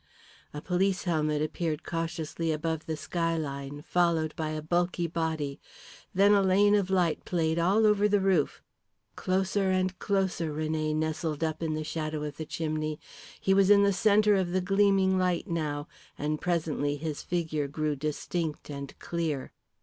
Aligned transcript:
A 0.51 0.61
police 0.61 1.03
helmet 1.03 1.43
appeared 1.43 1.83
cautiously 1.83 2.51
above 2.51 2.87
the 2.87 2.97
skyline, 2.97 3.83
followed 3.83 4.35
by 4.35 4.49
a 4.49 4.59
bulky 4.63 5.05
body. 5.05 5.61
Then 6.11 6.33
a 6.33 6.41
lane 6.41 6.73
of 6.73 6.89
light 6.89 7.23
played 7.23 7.59
all 7.59 7.85
over 7.85 8.07
the 8.09 8.19
roof. 8.19 8.63
Closer 9.15 9.69
and 9.69 9.99
closer 9.99 10.51
René 10.51 10.95
nestled 10.95 11.43
up 11.43 11.61
in 11.61 11.75
the 11.75 11.83
shadow 11.83 12.23
of 12.23 12.37
the 12.37 12.47
chimney. 12.47 12.99
He 13.39 13.53
was 13.53 13.69
in 13.69 13.83
the 13.83 13.93
centre 13.93 14.33
of 14.33 14.49
the 14.53 14.59
gleaming 14.61 15.19
light 15.19 15.47
now, 15.47 15.87
and 16.17 16.41
presently 16.41 16.97
his 16.97 17.21
figure 17.21 17.67
grew 17.67 17.95
distinct 17.95 18.71
and 18.71 18.97
clear. 18.97 19.51